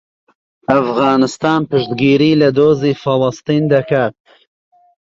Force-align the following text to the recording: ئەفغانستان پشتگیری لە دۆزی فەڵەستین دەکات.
ئەفغانستان 0.71 1.61
پشتگیری 1.69 2.31
لە 2.41 2.49
دۆزی 2.57 2.99
فەڵەستین 3.01 3.63
دەکات. 3.73 4.15